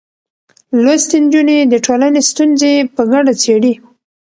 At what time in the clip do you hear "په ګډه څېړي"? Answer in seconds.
2.95-3.73